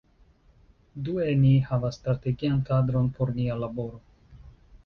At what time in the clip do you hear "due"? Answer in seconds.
1.09-1.27